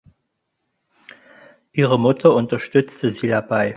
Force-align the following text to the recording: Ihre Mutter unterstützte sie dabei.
Ihre 1.73 1.99
Mutter 1.99 2.33
unterstützte 2.33 3.11
sie 3.11 3.27
dabei. 3.27 3.69